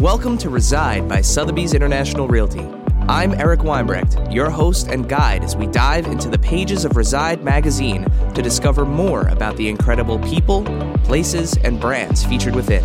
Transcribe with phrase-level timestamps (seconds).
[0.00, 2.66] Welcome to Reside by Sotheby's International Realty.
[3.06, 7.44] I'm Eric Weinbrecht, your host and guide as we dive into the pages of Reside
[7.44, 10.64] magazine to discover more about the incredible people,
[11.04, 12.82] places, and brands featured within.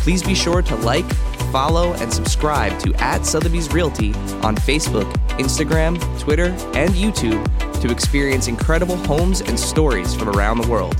[0.00, 1.08] Please be sure to like,
[1.52, 5.08] follow, and subscribe to at Sotheby's Realty on Facebook,
[5.38, 7.46] Instagram, Twitter, and YouTube
[7.80, 10.96] to experience incredible homes and stories from around the world.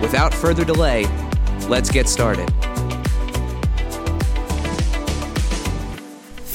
[0.00, 1.06] Without further delay,
[1.68, 2.48] let's get started.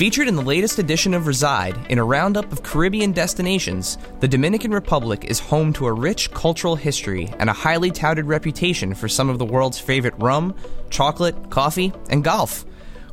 [0.01, 4.71] Featured in the latest edition of Reside, in a roundup of Caribbean destinations, the Dominican
[4.71, 9.29] Republic is home to a rich cultural history and a highly touted reputation for some
[9.29, 10.55] of the world's favorite rum,
[10.89, 12.65] chocolate, coffee, and golf.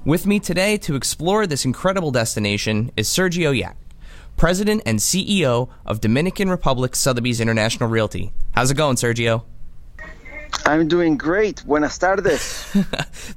[0.07, 3.77] With me today to explore this incredible destination is Sergio Yak,
[4.39, 8.33] President and CEO of Dominican Republic Sotheby's International Realty.
[8.53, 9.45] How's it going, Sergio?
[10.69, 11.65] I'm doing great.
[11.65, 12.43] Buenas tardes.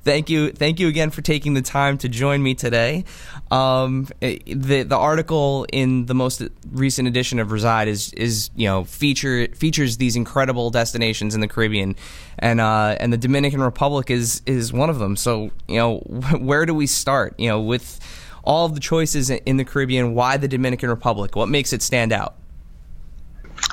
[0.03, 3.05] thank you, thank you again for taking the time to join me today.
[3.49, 8.67] Um, eh, the the article in the most recent edition of Reside is is you
[8.67, 11.95] know feature features these incredible destinations in the Caribbean,
[12.37, 15.15] and uh, and the Dominican Republic is is one of them.
[15.15, 15.99] So you know
[16.37, 17.39] where do we start?
[17.39, 17.97] You know with
[18.43, 21.37] all of the choices in the Caribbean, why the Dominican Republic?
[21.37, 22.35] What makes it stand out?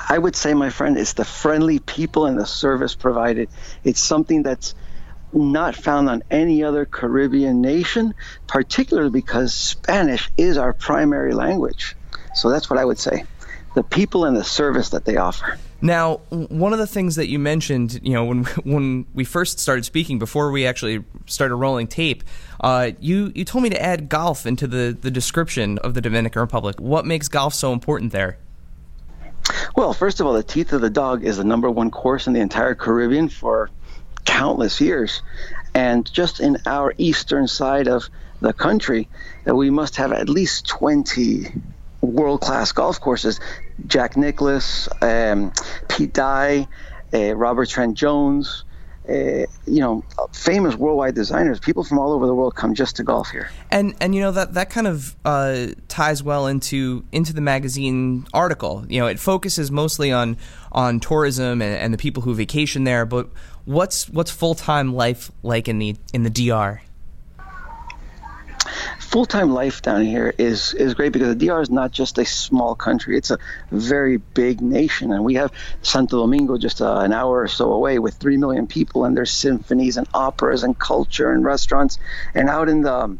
[0.09, 3.49] I would say, my friend, it's the friendly people and the service provided.
[3.83, 4.75] It's something that's
[5.33, 8.15] not found on any other Caribbean nation,
[8.47, 11.95] particularly because Spanish is our primary language.
[12.33, 13.25] So that's what I would say
[13.75, 15.57] the people and the service that they offer.
[15.81, 19.85] Now, one of the things that you mentioned, you know, when when we first started
[19.85, 22.23] speaking, before we actually started rolling tape,
[22.61, 26.41] uh, you you told me to add golf into the the description of the Dominican
[26.41, 26.79] Republic.
[26.79, 28.37] What makes golf so important there?
[29.75, 32.33] Well, first of all, the Teeth of the Dog is the number one course in
[32.33, 33.69] the entire Caribbean for
[34.25, 35.21] countless years.
[35.73, 38.09] And just in our eastern side of
[38.41, 39.07] the country,
[39.47, 41.51] uh, we must have at least 20
[42.01, 43.39] world class golf courses.
[43.85, 45.53] Jack Nicklaus, um,
[45.87, 46.67] Pete Dye,
[47.13, 48.63] uh, Robert Trent Jones,
[49.09, 50.03] you know,
[50.33, 51.59] famous worldwide designers.
[51.59, 53.49] People from all over the world come just to golf here.
[53.71, 58.27] And and you know that that kind of uh, ties well into into the magazine
[58.33, 58.85] article.
[58.87, 60.37] You know, it focuses mostly on
[60.71, 63.05] on tourism and, and the people who vacation there.
[63.05, 63.29] But
[63.65, 66.81] what's what's full time life like in the in the DR?
[68.99, 72.25] Full time life down here is is great because the DR is not just a
[72.25, 73.37] small country; it's a
[73.71, 77.99] very big nation, and we have Santo Domingo just uh, an hour or so away
[77.99, 81.99] with three million people, and there's symphonies and operas and culture and restaurants,
[82.33, 83.17] and out in the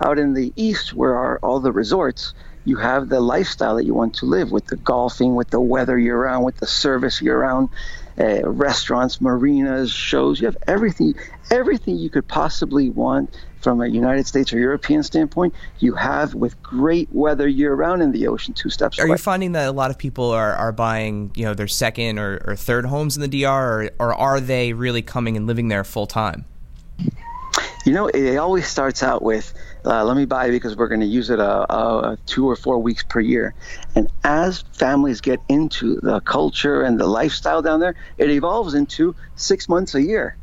[0.00, 2.34] out in the east where are all the resorts
[2.68, 5.98] you have the lifestyle that you want to live with the golfing, with the weather
[5.98, 7.70] year round, with the service year round,
[8.20, 10.38] uh, restaurants, marinas, shows.
[10.38, 11.14] You have everything,
[11.50, 16.60] everything you could possibly want from a United States or European standpoint, you have with
[16.62, 19.12] great weather year round in the ocean, two steps Are away.
[19.12, 22.42] you finding that a lot of people are, are buying, you know, their second or,
[22.46, 25.84] or third homes in the DR, or, or are they really coming and living there
[25.84, 26.44] full time?
[27.84, 29.54] You know, it always starts out with,
[29.84, 32.78] uh, let me buy because we're going to use it a, a, two or four
[32.80, 33.54] weeks per year.
[33.94, 39.16] And as families get into the culture and the lifestyle down there, it evolves into
[39.36, 40.36] six months a year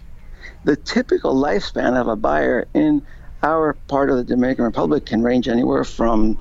[0.66, 3.04] the typical lifespan of a buyer in
[3.44, 6.40] our part of the Dominican Republic can range anywhere from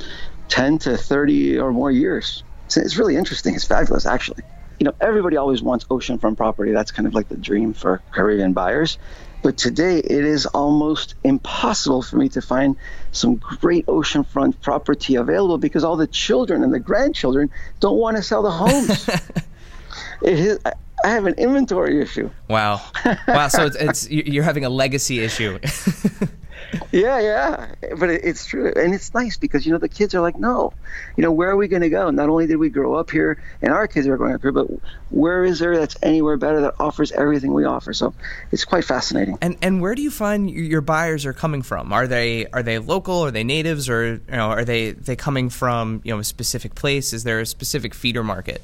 [0.49, 2.43] 10 to 30 or more years.
[2.69, 3.55] So it's really interesting.
[3.55, 4.43] It's fabulous, actually.
[4.81, 6.73] You know, everybody always wants oceanfront property.
[6.73, 8.99] That's kind of like the dream for Caribbean buyers.
[9.43, 12.77] But today, it is almost impossible for me to find
[13.13, 18.23] some great oceanfront property available because all the children and the grandchildren don't want to
[18.23, 19.07] sell the homes.
[20.23, 20.59] it is,
[21.05, 22.31] I have an inventory issue.
[22.49, 22.81] Wow,
[23.29, 23.49] wow.
[23.49, 25.59] So it's, it's you're having a legacy issue.
[26.93, 30.23] yeah, yeah, but it, it's true, and it's nice because you know the kids are
[30.23, 30.73] like, no,
[31.19, 32.09] you know, where are we going to go?
[32.09, 34.67] Not only did we grow up here, and our kids are growing up here, but
[35.11, 37.93] where is there that's anywhere better that offers everything we offer?
[37.93, 38.15] So
[38.51, 39.37] it's quite fascinating.
[39.43, 41.93] And and where do you find your buyers are coming from?
[41.93, 43.27] Are they are they local?
[43.27, 43.91] Are they natives?
[43.91, 47.13] Or you know, are they they coming from you know a specific place?
[47.13, 48.63] Is there a specific feeder market?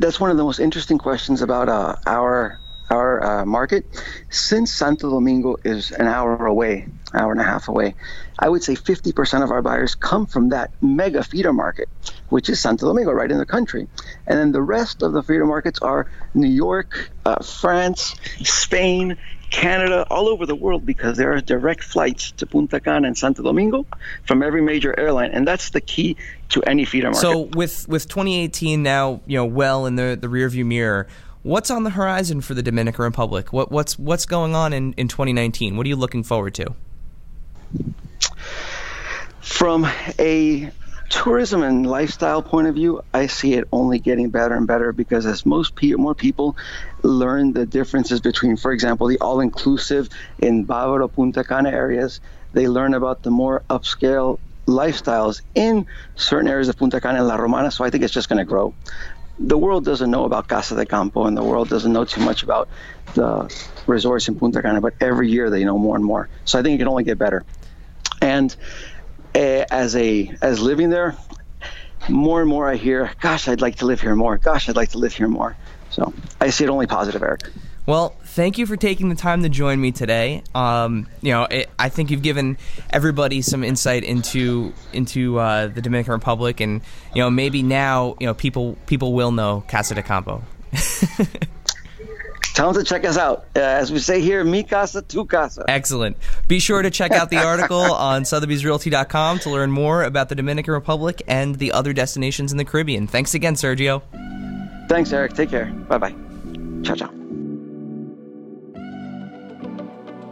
[0.00, 2.58] That's one of the most interesting questions about uh, our
[2.88, 3.84] our uh, market.
[4.30, 7.94] Since Santo Domingo is an hour away, hour and a half away,
[8.36, 11.88] I would say 50% of our buyers come from that mega feeder market,
[12.30, 13.86] which is Santo Domingo, right in the country.
[14.26, 19.18] And then the rest of the feeder markets are New York, uh, France, Spain,
[19.50, 23.42] Canada, all over the world because there are direct flights to Punta Cana and Santo
[23.42, 23.86] Domingo
[24.24, 26.16] from every major airline, and that's the key
[26.50, 27.20] to any feeder market.
[27.20, 31.08] So with with 2018 now, you know, well in the the rearview mirror,
[31.42, 33.50] What's on the horizon for the Dominican Republic?
[33.50, 35.76] What, what's what's going on in, in 2019?
[35.76, 36.74] What are you looking forward to?
[39.40, 39.88] From
[40.18, 40.70] a
[41.10, 45.26] tourism and lifestyle point of view, I see it only getting better and better because
[45.26, 46.56] as most pe- more people
[47.02, 50.08] learn the differences between, for example, the all-inclusive
[50.38, 52.20] in Bávaro, Punta Cana areas,
[52.52, 55.84] they learn about the more upscale lifestyles in
[56.14, 57.70] certain areas of Punta Cana and La Romana.
[57.70, 58.72] So I think it's just going to grow.
[59.38, 62.42] The world doesn't know about Casa de Campo, and the world doesn't know too much
[62.42, 62.68] about
[63.14, 63.52] the
[63.86, 64.80] resorts in Punta Cana.
[64.80, 66.28] But every year they know more and more.
[66.44, 67.44] So I think it can only get better.
[68.22, 68.54] And
[69.34, 71.16] as a as living there,
[72.08, 74.38] more and more I hear, "Gosh, I'd like to live here more.
[74.38, 75.56] Gosh, I'd like to live here more."
[75.90, 77.42] So I see it only positive, Eric.
[77.86, 80.44] Well, thank you for taking the time to join me today.
[80.54, 82.56] Um, you know, it, I think you've given
[82.90, 86.82] everybody some insight into into uh, the Dominican Republic, and
[87.14, 90.42] you know, maybe now you know people people will know Casa de Campo.
[92.60, 93.46] Tell them to check us out.
[93.56, 95.64] Uh, as we say here, mi casa, tu casa.
[95.66, 96.18] Excellent.
[96.46, 100.74] Be sure to check out the article on sotheby'srealty.com to learn more about the Dominican
[100.74, 103.06] Republic and the other destinations in the Caribbean.
[103.06, 104.02] Thanks again, Sergio.
[104.90, 105.32] Thanks, Eric.
[105.32, 105.72] Take care.
[105.88, 106.14] Bye bye.
[106.82, 107.08] Ciao, ciao.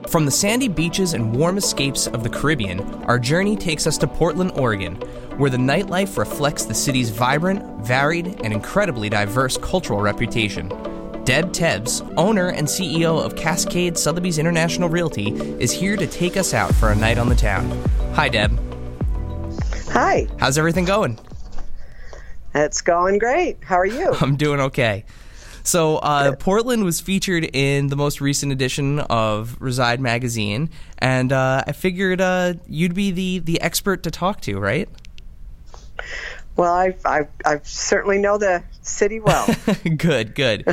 [0.09, 4.07] From the sandy beaches and warm escapes of the Caribbean, our journey takes us to
[4.07, 4.97] Portland, Oregon,
[5.39, 10.71] where the nightlife reflects the city's vibrant, varied, and incredibly diverse cultural reputation.
[11.29, 16.55] Deb Tebbs, owner and CEO of Cascade Sotheby's International Realty, is here to take us
[16.55, 17.71] out for a night on the town.
[18.15, 18.59] Hi, Deb.
[19.91, 20.27] Hi.
[20.39, 21.19] How's everything going?
[22.55, 23.59] It's going great.
[23.63, 24.15] How are you?
[24.23, 25.05] I'm doing okay.
[25.65, 31.63] So, uh, Portland was featured in the most recent edition of Reside magazine, and uh,
[31.67, 34.89] I figured uh, you'd be the, the expert to talk to, right?
[36.57, 39.47] Well, I, I, I certainly know the city well.
[39.97, 40.65] good, good.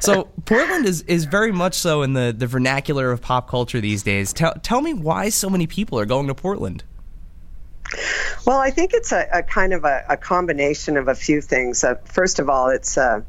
[0.00, 4.02] So, Portland is, is very much so in the, the vernacular of pop culture these
[4.02, 4.32] days.
[4.32, 6.84] Tell, tell me why so many people are going to Portland.
[8.46, 11.84] Well, I think it's a, a kind of a, a, combination of a few things.
[11.84, 13.20] Uh, first of all, it's uh,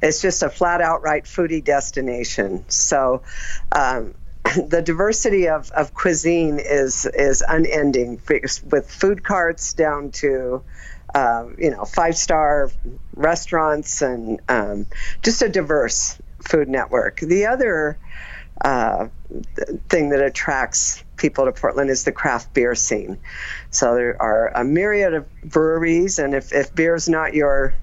[0.00, 2.64] it's just a flat outright foodie destination.
[2.68, 3.22] So.
[3.72, 4.14] Um,
[4.68, 8.20] the diversity of, of cuisine is is unending
[8.70, 10.62] with food carts down to
[11.16, 12.70] uh, you know five star
[13.14, 14.86] restaurants and um,
[15.22, 17.98] just a diverse food network the other
[18.64, 19.08] uh,
[19.88, 23.18] thing that attracts people to Portland is the craft beer scene.
[23.70, 27.74] So there are a myriad of breweries, and if, if beer's not your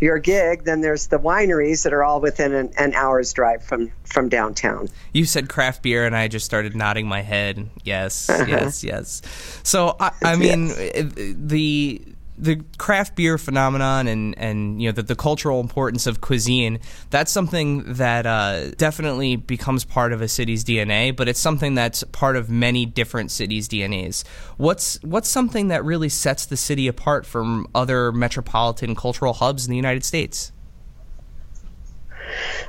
[0.00, 3.90] your gig, then there's the wineries that are all within an, an, hour's drive from
[4.04, 4.88] from downtown.
[5.12, 7.68] You said craft beer, and I just started nodding my head.
[7.82, 8.44] Yes, uh-huh.
[8.46, 9.22] yes, yes.
[9.64, 11.12] So I, I mean, yes.
[11.16, 12.02] the
[12.38, 16.78] the craft beer phenomenon and and you know the, the cultural importance of cuisine
[17.10, 22.04] that's something that uh, definitely becomes part of a city's DNA but it's something that's
[22.04, 24.24] part of many different cities DNAs
[24.56, 29.70] what's what's something that really sets the city apart from other metropolitan cultural hubs in
[29.70, 30.52] the United States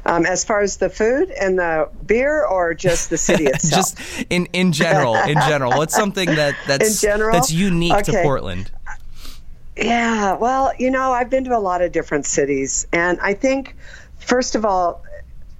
[0.05, 3.95] um, as far as the food and the beer, or just the city itself?
[3.97, 5.15] just in in general.
[5.15, 8.11] In general, what's something that that's that's unique okay.
[8.11, 8.71] to Portland?
[9.81, 13.77] Yeah, well, you know, I've been to a lot of different cities, and I think,
[14.17, 15.03] first of all,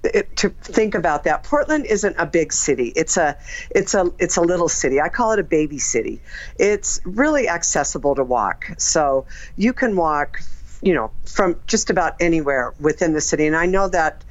[0.04, 2.92] it, to think about that, Portland isn't a big city.
[2.96, 3.36] It's a,
[3.70, 5.00] it's a, it's a little city.
[5.00, 6.20] I call it a baby city.
[6.58, 9.24] It's really accessible to walk, so
[9.56, 10.42] you can walk,
[10.82, 13.46] you know, from just about anywhere within the city.
[13.46, 14.22] And I know that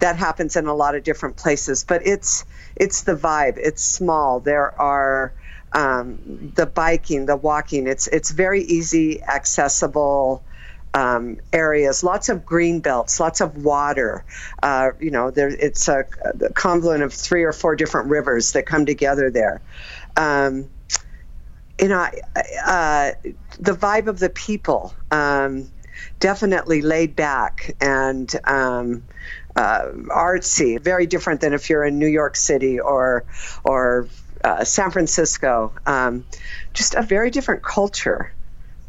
[0.00, 2.44] that happens in a lot of different places, but it's,
[2.76, 3.54] it's the vibe.
[3.56, 4.40] It's small.
[4.40, 5.32] There are
[5.72, 7.86] um, the biking, the walking.
[7.86, 10.42] It's it's very easy, accessible
[10.94, 12.02] um, areas.
[12.02, 14.24] Lots of green belts, lots of water.
[14.62, 16.04] Uh, you know, there it's a,
[16.40, 19.60] a, confluence of three or four different rivers that come together there.
[20.16, 20.68] Um,
[21.80, 22.08] you know,
[22.66, 23.12] uh,
[23.58, 24.94] the vibe of the people.
[25.10, 25.70] Um,
[26.20, 29.04] definitely laid back and um,
[29.56, 33.24] uh, artsy, very different than if you're in New York City or
[33.64, 34.08] or
[34.44, 35.72] uh, San Francisco.
[35.86, 36.24] Um,
[36.74, 38.32] just a very different culture.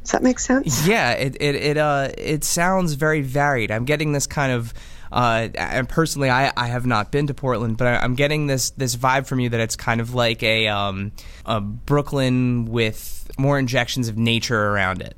[0.04, 0.88] Does that make sense?
[0.88, 3.72] Yeah, it it it uh it sounds very varied.
[3.72, 4.74] I'm getting this kind of.
[5.12, 8.70] Uh, and personally, I, I have not been to Portland, but I, am getting this
[8.72, 11.12] this vibe from you that it's kind of like a um,
[11.48, 15.16] a Brooklyn with more injections of nature around it.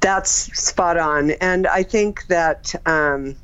[0.00, 3.36] That's spot on, and I think that um,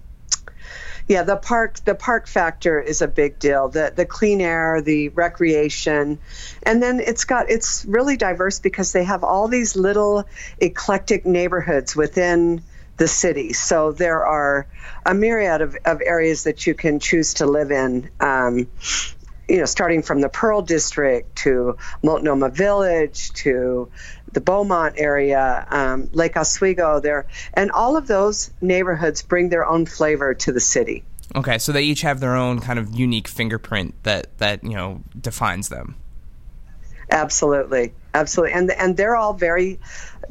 [1.08, 3.68] yeah, the park the park factor is a big deal.
[3.68, 6.18] The the clean air, the recreation,
[6.62, 10.24] and then it's got it's really diverse because they have all these little
[10.58, 12.62] eclectic neighborhoods within
[12.96, 13.52] the city.
[13.52, 14.66] So there are
[15.04, 18.10] a myriad of, of areas that you can choose to live in.
[18.20, 18.68] Um,
[19.48, 23.90] you know, starting from the Pearl District to Multnomah Village to
[24.32, 29.86] the Beaumont area, um, Lake Oswego, there, and all of those neighborhoods bring their own
[29.86, 31.04] flavor to the city.
[31.34, 35.02] Okay, so they each have their own kind of unique fingerprint that that you know
[35.18, 35.96] defines them.
[37.10, 39.80] Absolutely, absolutely, and and they're all very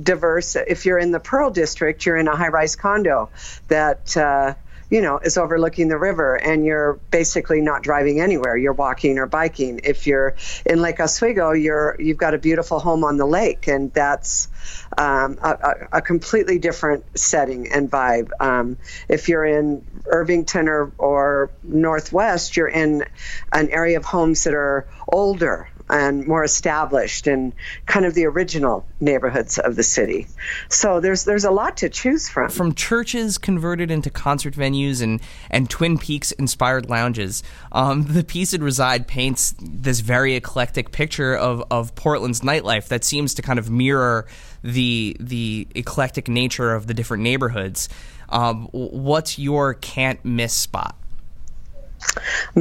[0.02, 0.56] diverse.
[0.56, 3.30] If you're in the Pearl District, you're in a high-rise condo
[3.68, 4.16] that.
[4.16, 4.56] Uh,
[4.92, 8.58] you know, is overlooking the river and you're basically not driving anywhere.
[8.58, 9.80] You're walking or biking.
[9.86, 13.92] If you're in Lake Oswego, you're you've got a beautiful home on the lake, and
[13.94, 14.50] that's
[14.98, 18.32] um, a, a, completely different setting and vibe.
[18.42, 23.06] Um, if you're in Irvington or, or Northwest, you're in
[23.54, 27.54] an area of homes that are older and more established and
[27.86, 30.26] kind of the original neighborhoods of the city.
[30.70, 32.50] So there's there's a lot to choose from.
[32.50, 38.54] From churches converted into concert venues and, and Twin Peaks inspired lounges, um, the piece
[38.54, 43.60] at Reside paints this very eclectic picture of, of Portland's nightlife that seems to kind
[43.60, 44.26] of mirror
[44.64, 47.90] the the eclectic nature of the different neighborhoods.
[48.30, 50.96] Um, what's your can't miss spot?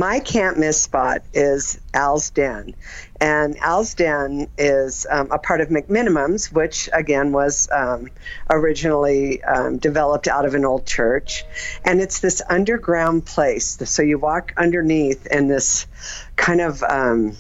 [0.01, 2.75] My can't miss spot is Al's Den.
[3.21, 8.09] And Al's Den is um, a part of McMenamins, which again was um,
[8.49, 11.45] originally um, developed out of an old church.
[11.85, 13.77] And it's this underground place.
[13.85, 15.87] So you walk underneath, and this
[16.35, 17.37] kind of um,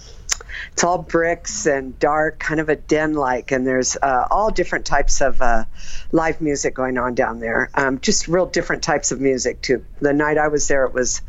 [0.72, 4.86] it's all bricks and dark, kind of a den like, and there's uh, all different
[4.86, 5.64] types of uh,
[6.12, 7.70] live music going on down there.
[7.74, 9.84] Um, just real different types of music too.
[10.00, 11.22] The night I was there, it was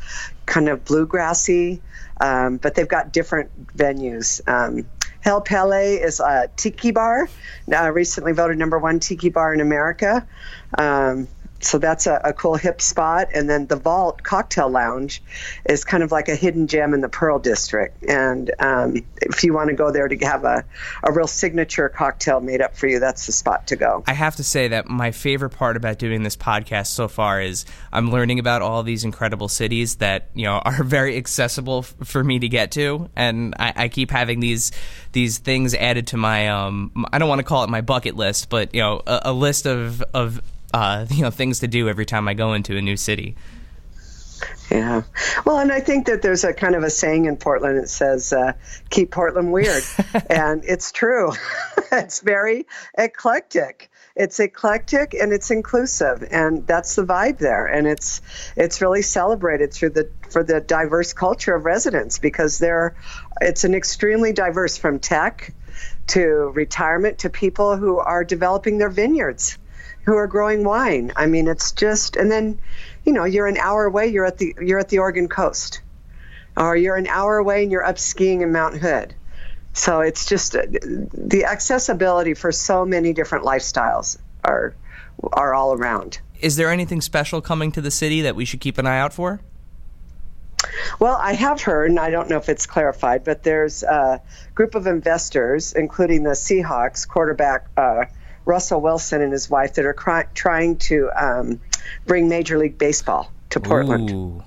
[0.45, 1.79] kind of bluegrassy,
[2.19, 4.41] um, but they've got different venues.
[4.47, 4.85] Um,
[5.23, 7.29] Hale Pele is a tiki bar,
[7.71, 10.27] uh, recently voted number one tiki bar in America.
[10.77, 11.27] Um,
[11.63, 13.29] so that's a, a, cool hip spot.
[13.33, 15.21] And then the Vault Cocktail Lounge
[15.65, 18.03] is kind of like a hidden gem in the Pearl District.
[18.03, 20.63] And um, if you want to go there to have a,
[21.03, 24.03] a real signature cocktail made up for you, that's the spot to go.
[24.07, 27.65] I have to say that my favorite part about doing this podcast so far is
[27.91, 32.23] I'm learning about all these incredible cities that you know are very accessible f- for
[32.23, 34.71] me to get to, and I, I keep having these
[35.11, 38.49] these things added to my um, I don't want to call it my bucket list,
[38.49, 40.41] but you know a, a list of of
[40.73, 43.35] uh, you know things to do every time I go into a new city.
[44.71, 45.03] Yeah.
[45.45, 48.31] Well, and I think that there's a kind of a saying in Portland that says,
[48.31, 48.53] uh,
[48.89, 49.83] keep Portland weird.
[50.29, 51.33] and it's true.
[51.91, 52.65] it's very
[52.97, 53.91] eclectic.
[54.15, 56.25] It's eclectic and it's inclusive.
[56.31, 57.65] And that's the vibe there.
[57.65, 58.21] And it's
[58.55, 62.95] it's really celebrated through the for the diverse culture of residents because there
[63.41, 65.53] it's an extremely diverse from tech
[66.07, 69.57] to retirement to people who are developing their vineyards
[70.05, 71.11] who are growing wine.
[71.15, 72.59] I mean, it's just, and then,
[73.05, 75.81] you know, you're an hour away, you're at the you're at the Oregon coast,
[76.57, 79.13] or you're an hour away and you're up skiing in Mount Hood.
[79.73, 84.75] So it's just the accessibility for so many different lifestyles are
[85.33, 86.19] are all around.
[86.39, 89.13] Is there anything special coming to the city that we should keep an eye out
[89.13, 89.39] for?
[90.99, 94.21] Well, I have heard, and I don't know if it's clarified, but there's a
[94.53, 98.05] group of investors, including the Seahawks quarterback uh,
[98.45, 101.59] Russell Wilson and his wife that are cry- trying to um,
[102.05, 104.11] bring Major League Baseball to Portland.
[104.11, 104.43] Ooh.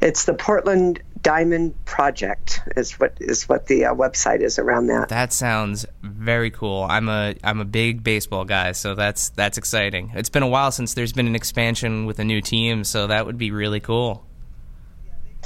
[0.00, 5.08] It's the Portland Diamond Project is what is what the uh, website is around that.
[5.08, 6.86] That sounds very cool.
[6.88, 10.12] I'm a I'm a big baseball guy, so that's that's exciting.
[10.14, 13.26] It's been a while since there's been an expansion with a new team, so that
[13.26, 14.24] would be really cool.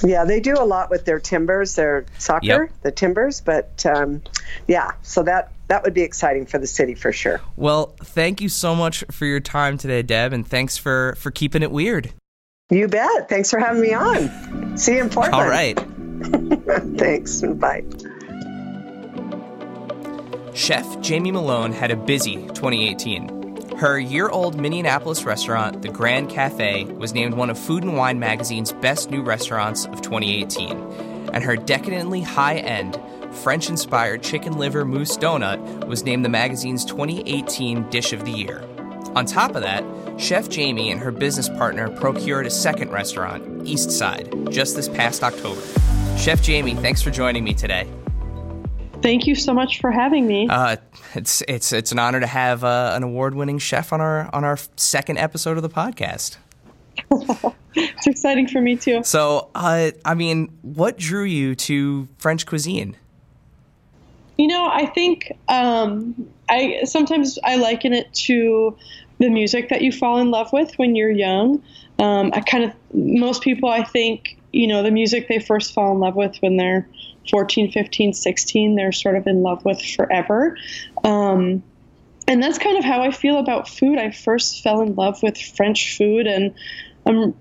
[0.05, 2.83] Yeah, they do a lot with their timbers, their soccer, yep.
[2.83, 3.41] the timbers.
[3.41, 4.23] But um,
[4.67, 7.41] yeah, so that that would be exciting for the city for sure.
[7.57, 11.63] Well, thank you so much for your time today, Deb, and thanks for for keeping
[11.63, 12.13] it weird.
[12.71, 13.29] You bet.
[13.29, 14.77] Thanks for having me on.
[14.77, 15.35] See you in Portland.
[15.35, 15.77] All right.
[16.99, 17.41] thanks.
[17.43, 17.85] Bye.
[20.55, 23.77] Chef Jamie Malone had a busy 2018.
[23.77, 28.19] Her year old Minneapolis restaurant, the Grand Cafe, was named one of Food and Wine
[28.19, 31.31] magazine's best new restaurants of 2018.
[31.33, 33.01] And her decadently high end,
[33.33, 38.65] French inspired chicken liver mousse donut was named the magazine's 2018 Dish of the Year.
[39.15, 39.85] On top of that,
[40.21, 45.23] Chef Jamie and her business partner procured a second restaurant, East Side, just this past
[45.23, 45.61] October.
[46.17, 47.89] Chef Jamie, thanks for joining me today.
[49.03, 50.47] Thank you so much for having me.
[50.49, 50.77] Uh,
[51.15, 54.59] it's it's it's an honor to have uh, an award-winning chef on our on our
[54.77, 56.37] second episode of the podcast.
[57.75, 59.03] it's exciting for me too.
[59.03, 62.97] So, uh, I mean, what drew you to French cuisine?
[64.73, 68.77] I think um, I sometimes I liken it to
[69.19, 71.63] the music that you fall in love with when you're young.
[71.99, 75.93] Um, I kind of most people I think you know the music they first fall
[75.93, 76.89] in love with when they're
[77.31, 80.57] 14, 15, 16, they're sort of in love with forever.
[81.05, 81.63] Um,
[82.27, 83.99] and that's kind of how I feel about food.
[83.99, 86.55] I first fell in love with French food, and
[87.07, 87.35] um,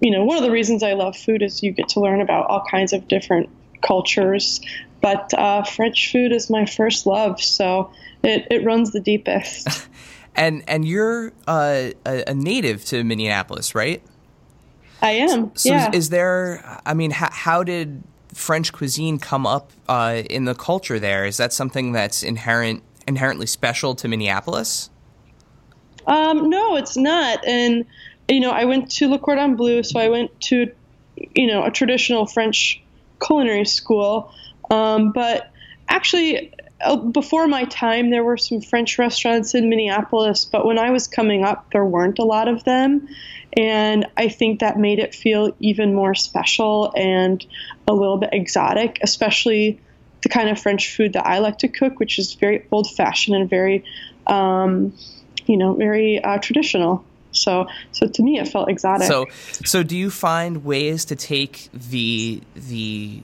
[0.00, 2.46] you know, one of the reasons I love food is you get to learn about
[2.46, 3.48] all kinds of different
[3.80, 4.60] cultures.
[5.00, 7.90] But uh, French food is my first love, so
[8.22, 9.88] it, it runs the deepest.
[10.34, 14.02] and and you're uh, a, a, native to Minneapolis, right?
[15.00, 15.54] I am.
[15.54, 15.90] So yeah.
[15.90, 16.80] is, is there?
[16.84, 18.02] I mean, how, how did
[18.34, 21.26] French cuisine come up uh, in the culture there?
[21.26, 24.90] Is that something that's inherent inherently special to Minneapolis?
[26.06, 27.44] Um, no, it's not.
[27.46, 27.84] And
[28.28, 30.72] you know, I went to Le Cordon Bleu, so I went to
[31.16, 32.82] you know a traditional French
[33.24, 34.32] culinary school.
[34.70, 35.50] Um, but
[35.88, 40.90] actually, uh, before my time, there were some French restaurants in Minneapolis, but when I
[40.90, 43.08] was coming up, there weren't a lot of them.
[43.56, 47.44] And I think that made it feel even more special and
[47.88, 49.80] a little bit exotic, especially
[50.22, 53.36] the kind of French food that I like to cook, which is very old fashioned
[53.36, 53.84] and very,
[54.26, 54.92] um,
[55.46, 57.04] you know, very uh, traditional.
[57.32, 59.06] So, so to me, it felt exotic.
[59.06, 63.22] So, so do you find ways to take the the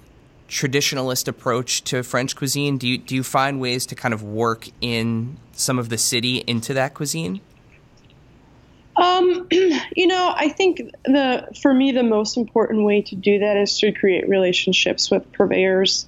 [0.49, 2.79] traditionalist approach to French cuisine?
[2.79, 6.39] Do you do you find ways to kind of work in some of the city
[6.47, 7.41] into that cuisine?
[8.97, 13.57] Um, you know, I think the for me the most important way to do that
[13.57, 16.07] is to create relationships with purveyors,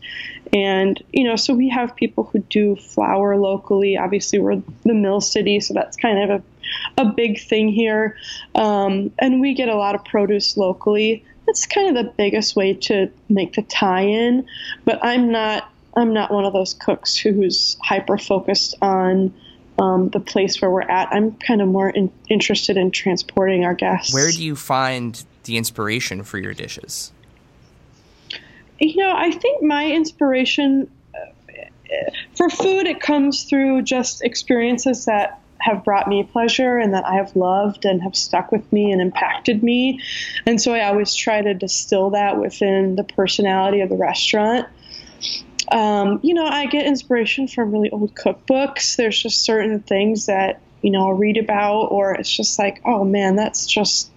[0.53, 3.99] and you know, so we have people who do flour locally.
[3.99, 6.43] Obviously, we're the mill city, so that's kind of
[6.99, 8.17] a, a big thing here,
[8.55, 11.25] um, and we get a lot of produce locally.
[11.47, 14.47] That's kind of the biggest way to make the tie-in.
[14.85, 19.33] But I'm not I'm not one of those cooks who's hyper focused on
[19.79, 21.09] um, the place where we're at.
[21.11, 24.13] I'm kind of more in, interested in transporting our guests.
[24.13, 27.13] Where do you find the inspiration for your dishes?
[28.79, 35.41] You know, I think my inspiration uh, for food it comes through just experiences that
[35.67, 39.01] have brought me pleasure and that I have loved and have stuck with me and
[39.01, 40.01] impacted me.
[40.47, 44.69] And so I always try to distill that within the personality of the restaurant.
[45.73, 48.95] Um, you know, I get inspiration from really old cookbooks.
[48.95, 53.03] There's just certain things that, you know, I'll read about, or it's just like, oh
[53.03, 54.09] man, that's just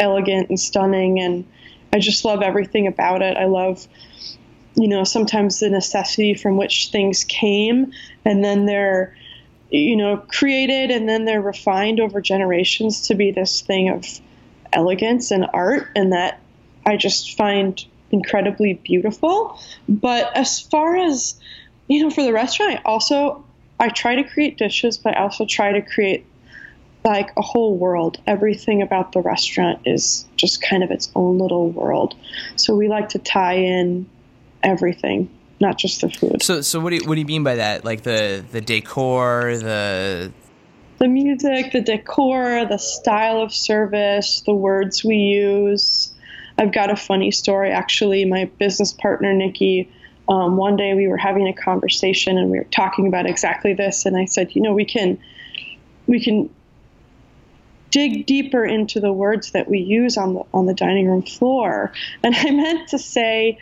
[0.00, 1.20] elegant and stunning.
[1.20, 1.46] And
[1.92, 3.36] I just love everything about it.
[3.36, 3.86] I love,
[4.74, 7.92] you know, sometimes the necessity from which things came,
[8.24, 9.14] and then they're,
[9.70, 14.06] you know, created and then they're refined over generations to be this thing of
[14.72, 15.88] elegance and art.
[15.94, 16.40] And that
[16.86, 19.58] I just find incredibly beautiful.
[19.88, 21.38] But as far as,
[21.86, 23.44] you know, for the restaurant, I also
[23.80, 26.26] I try to create dishes, but I also try to create
[27.04, 28.20] like a whole world.
[28.26, 32.14] Everything about the restaurant is just kind of its own little world.
[32.56, 34.08] So we like to tie in
[34.62, 36.42] everything, not just the food.
[36.42, 37.84] So so what do you, what do you mean by that?
[37.84, 40.32] Like the the decor, the
[40.98, 46.12] the music, the decor, the style of service, the words we use.
[46.58, 48.24] I've got a funny story actually.
[48.24, 49.88] My business partner, Nikki,
[50.28, 54.06] um, one day we were having a conversation and we were talking about exactly this.
[54.06, 55.18] And I said, you know, we can,
[56.06, 56.50] we can
[57.90, 61.92] dig deeper into the words that we use on the, on the dining room floor.
[62.22, 63.58] And I meant to say,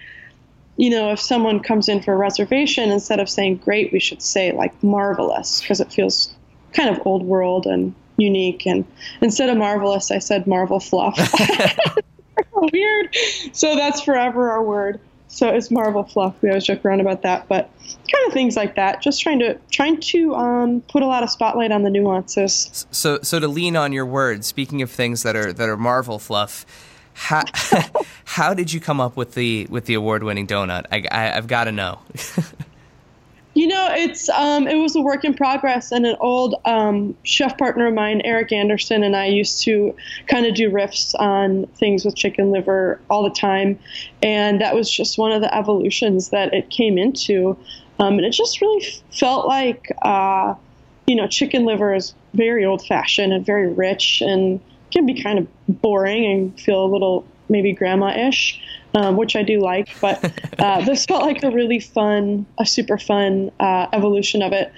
[0.77, 4.23] you know, if someone comes in for a reservation, instead of saying great, we should
[4.23, 6.35] say like marvelous because it feels
[6.73, 8.67] kind of old world and unique.
[8.67, 8.85] And
[9.21, 11.19] instead of marvelous, I said marvel fluff.
[12.73, 13.15] weird.
[13.53, 15.01] So that's forever our word.
[15.29, 16.35] So it's Marvel fluff.
[16.41, 17.71] We always joke around about that, but
[18.11, 19.03] kind of things like that.
[19.03, 22.87] Just trying to trying to um, put a lot of spotlight on the nuances.
[22.91, 24.47] So so to lean on your words.
[24.47, 26.65] Speaking of things that are that are Marvel fluff,
[27.17, 27.43] how
[28.25, 30.85] how did you come up with the with the award winning donut?
[30.93, 31.99] I, I've got to know.
[33.55, 37.57] You know, it's um, it was a work in progress, and an old um, chef
[37.57, 42.05] partner of mine, Eric Anderson, and I used to kind of do riffs on things
[42.05, 43.79] with chicken liver all the time,
[44.23, 47.57] and that was just one of the evolutions that it came into,
[47.99, 50.55] um, and it just really felt like, uh,
[51.07, 55.39] you know, chicken liver is very old fashioned and very rich, and can be kind
[55.39, 58.61] of boring and feel a little maybe grandma-ish
[58.97, 59.89] um, which I do like.
[60.01, 64.73] But uh, this felt like a really fun, a super fun uh, evolution of it.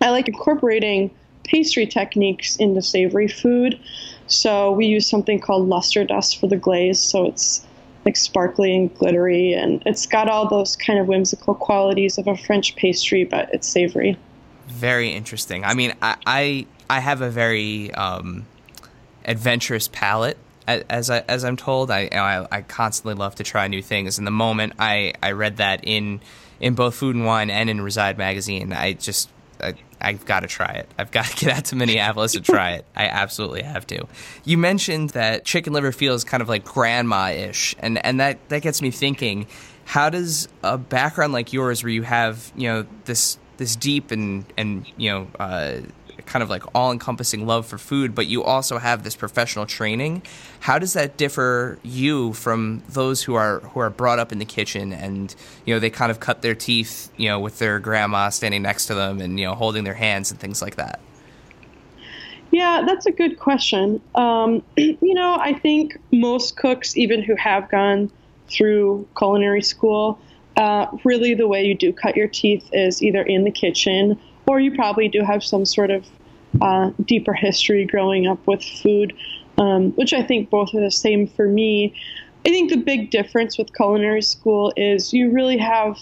[0.00, 1.10] I like incorporating
[1.44, 3.78] pastry techniques into savory food.
[4.26, 7.00] So we use something called luster dust for the glaze.
[7.00, 7.64] So it's
[8.04, 12.36] like sparkly and glittery, and it's got all those kind of whimsical qualities of a
[12.36, 14.16] French pastry, but it's savory.
[14.68, 15.64] Very interesting.
[15.64, 18.46] I mean, I, I I have a very um,
[19.28, 20.38] adventurous palate.
[20.66, 24.18] As I, as I'm told, I, I I constantly love to try new things.
[24.18, 26.20] And the moment I, I read that in
[26.60, 29.30] in both Food and Wine and in Reside magazine, I just
[29.62, 30.88] I, I've got to try it.
[30.98, 32.84] I've got to get out to Minneapolis to try it.
[32.94, 34.06] I absolutely have to.
[34.44, 38.62] You mentioned that chicken liver feels kind of like grandma ish, and and that that
[38.62, 39.46] gets me thinking.
[39.84, 44.44] How does a background like yours, where you have you know this this deep and
[44.56, 45.80] and you know uh,
[46.28, 50.22] kind of like all encompassing love for food, but you also have this professional training.
[50.60, 54.44] How does that differ you from those who are who are brought up in the
[54.44, 58.28] kitchen and you know they kind of cut their teeth you know with their grandma
[58.28, 61.00] standing next to them and you know holding their hands and things like that?
[62.50, 64.00] Yeah, that's a good question.
[64.14, 68.10] Um, you know, I think most cooks, even who have gone
[68.48, 70.18] through culinary school,
[70.56, 74.58] uh, really the way you do cut your teeth is either in the kitchen or
[74.58, 76.06] you probably do have some sort of
[76.60, 79.12] uh, deeper history growing up with food,
[79.58, 81.94] um, which I think both are the same for me.
[82.46, 85.98] I think the big difference with culinary school is you really have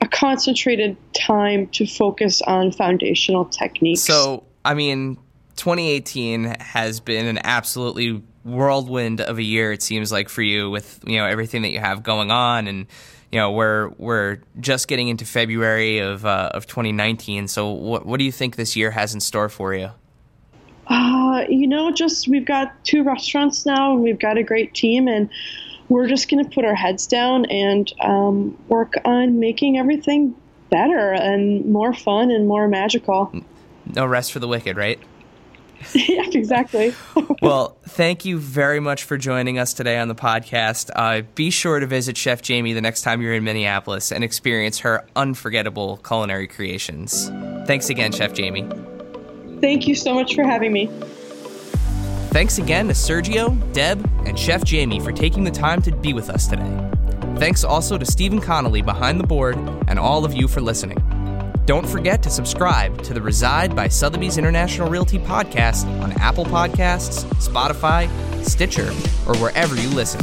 [0.00, 4.00] a concentrated time to focus on foundational techniques.
[4.00, 5.16] So, I mean,
[5.56, 9.72] 2018 has been an absolutely whirlwind of a year.
[9.72, 12.86] It seems like for you with you know everything that you have going on and
[13.30, 17.48] you know we're we're just getting into February of uh, of 2019.
[17.48, 19.90] So what what do you think this year has in store for you?
[20.88, 25.06] Uh, you know, just we've got two restaurants now, and we've got a great team,
[25.06, 25.30] and
[25.88, 30.34] we're just going to put our heads down and um, work on making everything
[30.70, 33.32] better and more fun and more magical.
[33.86, 35.00] No rest for the wicked, right?
[35.94, 36.94] yeah, exactly.
[37.42, 40.90] well, thank you very much for joining us today on the podcast.
[40.94, 44.80] Uh, be sure to visit Chef Jamie the next time you're in Minneapolis and experience
[44.80, 47.28] her unforgettable culinary creations.
[47.66, 48.68] Thanks again, Chef Jamie.
[49.60, 50.86] Thank you so much for having me.
[52.30, 56.30] Thanks again to Sergio, Deb, and Chef Jamie for taking the time to be with
[56.30, 56.90] us today.
[57.36, 59.56] Thanks also to Stephen Connolly behind the board
[59.88, 60.98] and all of you for listening.
[61.70, 67.24] Don't forget to subscribe to the Reside by Sotheby's International Realty podcast on Apple Podcasts,
[67.34, 68.10] Spotify,
[68.44, 68.88] Stitcher,
[69.24, 70.20] or wherever you listen.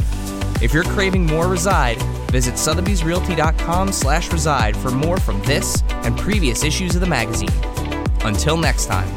[0.60, 6.64] If you're craving more Reside, visit sotheby'srealty.com slash reside for more from this and previous
[6.64, 7.48] issues of the magazine.
[8.24, 9.08] Until next time.